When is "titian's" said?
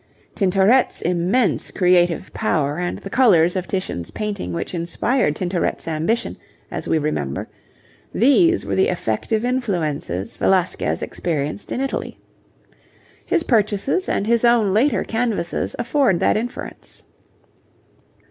3.67-4.09